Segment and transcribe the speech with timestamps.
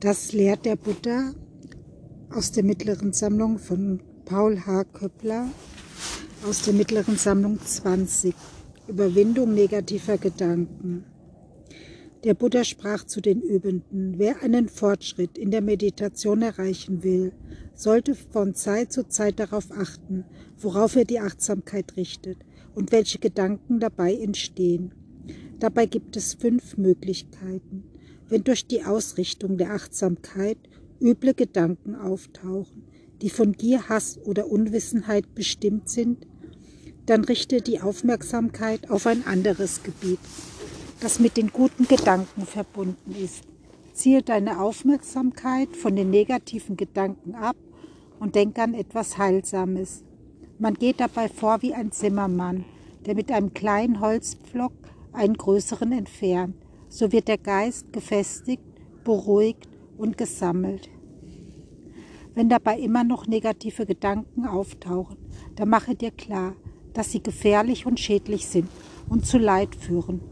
[0.00, 1.32] Das lehrt der Buddha
[2.28, 4.84] aus der mittleren Sammlung von Paul H.
[4.84, 5.48] Köppler
[6.46, 8.34] aus der mittleren Sammlung 20.
[8.88, 11.06] Überwindung negativer Gedanken.
[12.24, 17.32] Der Buddha sprach zu den Übenden, wer einen Fortschritt in der Meditation erreichen will,
[17.74, 20.26] sollte von Zeit zu Zeit darauf achten,
[20.58, 22.36] worauf er die Achtsamkeit richtet
[22.74, 24.92] und welche Gedanken dabei entstehen.
[25.58, 27.95] Dabei gibt es fünf Möglichkeiten.
[28.28, 30.58] Wenn durch die Ausrichtung der Achtsamkeit
[31.00, 32.84] üble Gedanken auftauchen,
[33.22, 36.26] die von Gier, Hass oder Unwissenheit bestimmt sind,
[37.06, 40.18] dann richte die Aufmerksamkeit auf ein anderes Gebiet,
[41.00, 43.44] das mit den guten Gedanken verbunden ist.
[43.94, 47.56] Ziehe deine Aufmerksamkeit von den negativen Gedanken ab
[48.18, 50.02] und denk an etwas Heilsames.
[50.58, 52.64] Man geht dabei vor wie ein Zimmermann,
[53.06, 54.72] der mit einem kleinen Holzpflock
[55.12, 56.56] einen größeren entfernt.
[56.96, 58.62] So wird der Geist gefestigt,
[59.04, 59.68] beruhigt
[59.98, 60.88] und gesammelt.
[62.34, 65.18] Wenn dabei immer noch negative Gedanken auftauchen,
[65.56, 66.54] dann mache dir klar,
[66.94, 68.70] dass sie gefährlich und schädlich sind
[69.10, 70.22] und zu Leid führen.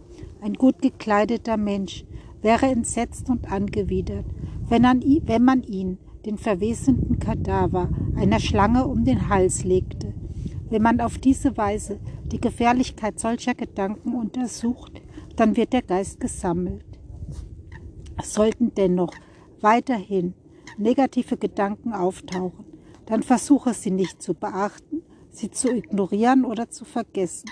[0.41, 2.07] Ein gut gekleideter Mensch
[2.41, 4.25] wäre entsetzt und angewidert,
[4.67, 10.15] wenn, wenn man ihn, den verwesenden Kadaver, einer Schlange um den Hals legte.
[10.71, 12.01] Wenn man auf diese Weise
[12.33, 15.03] die Gefährlichkeit solcher Gedanken untersucht,
[15.37, 16.85] dann wird der Geist gesammelt.
[18.19, 19.13] Es sollten dennoch
[19.61, 20.35] weiterhin
[20.79, 22.65] negative Gedanken auftauchen,
[23.07, 27.51] dann versuche sie nicht zu beachten, sie zu ignorieren oder zu vergessen.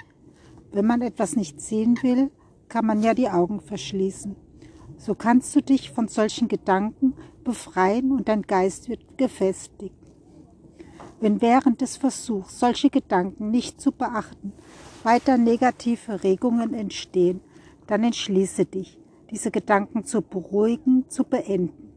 [0.71, 2.31] Wenn man etwas nicht sehen will,
[2.69, 4.37] kann man ja die Augen verschließen.
[4.97, 9.95] So kannst du dich von solchen Gedanken befreien und dein Geist wird gefestigt.
[11.21, 14.53] Wenn während des Versuchs solche Gedanken nicht zu beachten,
[15.03, 17.41] weiter negative Regungen entstehen,
[17.87, 18.99] dann entschließe dich,
[19.31, 21.93] diese Gedanken zu beruhigen, zu beenden.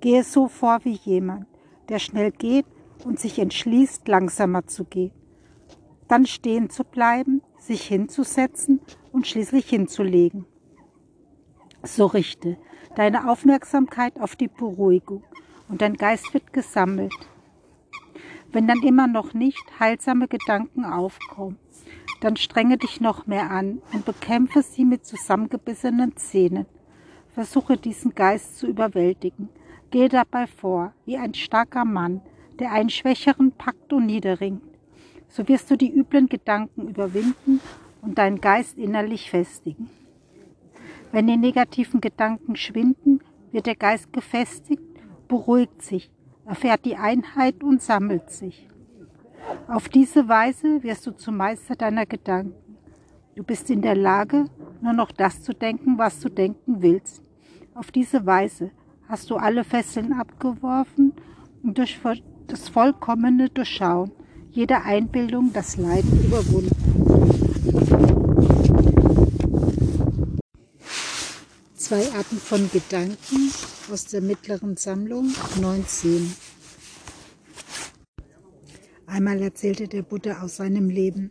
[0.00, 1.46] Gehe so vor wie jemand,
[1.88, 2.66] der schnell geht
[3.04, 5.12] und sich entschließt, langsamer zu gehen.
[6.08, 8.80] Dann stehen zu bleiben, sich hinzusetzen
[9.12, 10.46] und schließlich hinzulegen.
[11.82, 12.56] So richte
[12.96, 15.24] deine Aufmerksamkeit auf die Beruhigung
[15.68, 17.14] und dein Geist wird gesammelt.
[18.52, 21.58] Wenn dann immer noch nicht heilsame Gedanken aufkommen,
[22.24, 26.66] dann strenge dich noch mehr an und bekämpfe sie mit zusammengebissenen Zähnen.
[27.34, 29.50] Versuche diesen Geist zu überwältigen
[29.94, 32.20] Geh dabei vor, wie ein starker Mann,
[32.58, 34.62] der einen Schwächeren packt und niederringt.
[35.28, 37.60] So wirst du die üblen Gedanken überwinden
[38.02, 39.88] und deinen Geist innerlich festigen.
[41.12, 43.20] Wenn die negativen Gedanken schwinden,
[43.52, 44.82] wird der Geist gefestigt,
[45.28, 46.10] beruhigt sich,
[46.44, 48.68] erfährt die Einheit und sammelt sich.
[49.68, 52.54] Auf diese Weise wirst du zum Meister deiner Gedanken.
[53.34, 54.44] Du bist in der Lage,
[54.80, 57.22] nur noch das zu denken, was du denken willst.
[57.74, 58.70] Auf diese Weise
[59.08, 61.12] hast du alle Fesseln abgeworfen
[61.62, 62.00] und durch
[62.46, 64.12] das vollkommene Durchschauen
[64.50, 66.94] jeder Einbildung das Leiden überwunden.
[71.74, 73.50] Zwei Arten von Gedanken
[73.92, 76.34] aus der mittleren Sammlung 19.
[79.14, 81.30] Einmal erzählte der Buddha aus seinem Leben.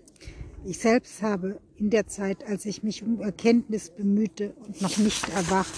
[0.63, 5.27] Ich selbst habe in der Zeit, als ich mich um Erkenntnis bemühte und noch nicht
[5.27, 5.73] erwacht,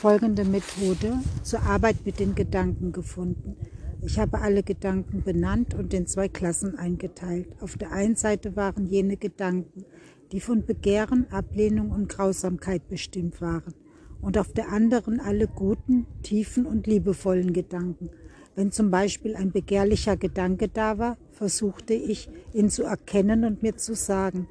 [0.00, 3.54] folgende Methode zur Arbeit mit den Gedanken gefunden.
[4.02, 7.46] Ich habe alle Gedanken benannt und in zwei Klassen eingeteilt.
[7.60, 9.84] Auf der einen Seite waren jene Gedanken,
[10.32, 13.72] die von Begehren, Ablehnung und Grausamkeit bestimmt waren.
[14.20, 18.10] Und auf der anderen alle guten, tiefen und liebevollen Gedanken.
[18.56, 23.76] Wenn zum Beispiel ein begehrlicher Gedanke da war, versuchte ich, ihn zu erkennen und mir
[23.76, 24.48] zu sagen,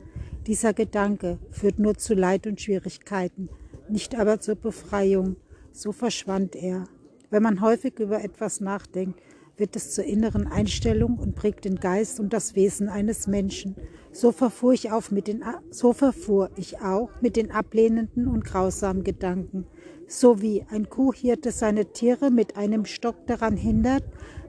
[0.47, 3.49] dieser Gedanke führt nur zu Leid und Schwierigkeiten
[3.89, 5.35] nicht aber zur Befreiung.
[5.71, 6.87] So verschwand er.
[7.29, 9.19] Wenn man häufig über etwas nachdenkt,
[9.57, 13.75] wird es zur inneren Einstellung und prägt den Geist und das Wesen eines Menschen.
[14.11, 19.03] So verfuhr ich, auf mit den, so verfuhr ich auch mit den ablehnenden und grausamen
[19.03, 19.65] Gedanken.
[20.07, 24.03] So wie ein Kuhhirte seine Tiere mit einem Stock daran hindert,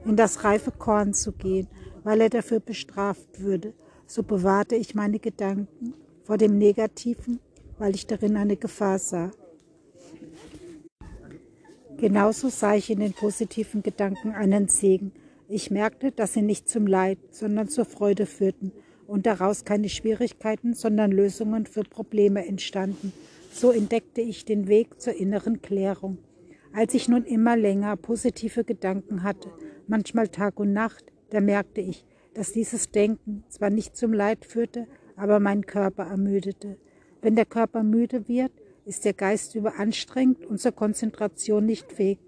[0.05, 1.67] in das reife Korn zu gehen,
[2.03, 3.73] weil er dafür bestraft würde,
[4.05, 5.93] so bewahrte ich meine Gedanken
[6.23, 7.39] vor dem Negativen
[7.77, 9.31] weil ich darin eine Gefahr sah.
[11.97, 15.11] Genauso sah ich in den positiven Gedanken einen Segen.
[15.47, 18.71] Ich merkte, dass sie nicht zum Leid, sondern zur Freude führten
[19.07, 23.13] und daraus keine Schwierigkeiten, sondern Lösungen für Probleme entstanden.
[23.51, 26.19] So entdeckte ich den Weg zur inneren Klärung.
[26.73, 29.49] Als ich nun immer länger positive Gedanken hatte,
[29.87, 34.87] manchmal Tag und Nacht, da merkte ich, dass dieses Denken zwar nicht zum Leid führte,
[35.15, 36.77] aber meinen Körper ermüdete.
[37.21, 38.51] Wenn der Körper müde wird,
[38.85, 42.19] ist der Geist überanstrengt und zur Konzentration nicht fähig.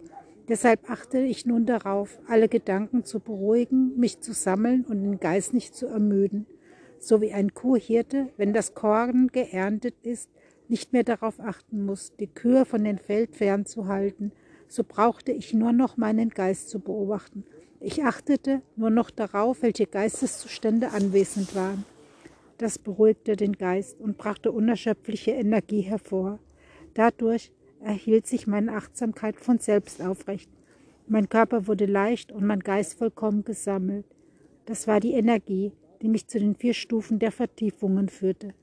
[0.49, 5.53] Deshalb achte ich nun darauf, alle Gedanken zu beruhigen, mich zu sammeln und den Geist
[5.53, 6.47] nicht zu ermüden.
[6.97, 10.29] So wie ein Kuhhirte, wenn das Korn geerntet ist,
[10.69, 14.31] nicht mehr darauf achten muss, die Kühe von den Feld fernzuhalten,
[14.67, 17.43] so brauchte ich nur noch meinen Geist zu beobachten.
[17.79, 21.85] Ich achtete nur noch darauf, welche Geisteszustände anwesend waren.
[22.57, 26.39] Das beruhigte den Geist und brachte unerschöpfliche Energie hervor.
[26.93, 27.51] Dadurch
[27.81, 30.49] erhielt sich meine Achtsamkeit von selbst aufrecht.
[31.07, 34.05] Mein Körper wurde leicht und mein Geist vollkommen gesammelt.
[34.65, 35.71] Das war die Energie,
[36.01, 38.53] die mich zu den vier Stufen der Vertiefungen führte.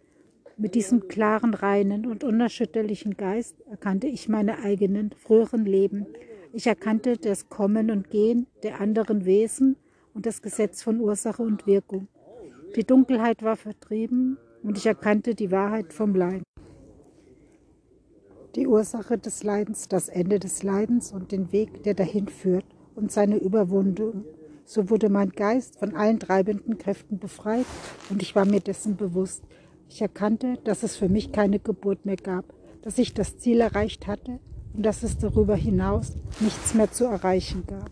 [0.56, 6.06] Mit diesem klaren, reinen und unerschütterlichen Geist erkannte ich meine eigenen früheren Leben.
[6.52, 9.76] Ich erkannte das Kommen und Gehen der anderen Wesen
[10.14, 12.08] und das Gesetz von Ursache und Wirkung.
[12.74, 16.44] Die Dunkelheit war vertrieben und ich erkannte die Wahrheit vom Leiden
[18.56, 22.64] die Ursache des Leidens, das Ende des Leidens und den Weg, der dahin führt
[22.94, 24.24] und seine Überwundung.
[24.64, 27.66] So wurde mein Geist von allen treibenden Kräften befreit
[28.08, 29.44] und ich war mir dessen bewusst.
[29.88, 32.44] Ich erkannte, dass es für mich keine Geburt mehr gab,
[32.82, 34.38] dass ich das Ziel erreicht hatte
[34.74, 37.90] und dass es darüber hinaus nichts mehr zu erreichen gab.